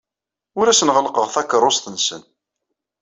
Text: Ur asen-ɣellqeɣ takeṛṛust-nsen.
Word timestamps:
Ur 0.59 0.67
asen-ɣellqeɣ 0.67 1.27
takeṛṛust-nsen. 1.29 2.23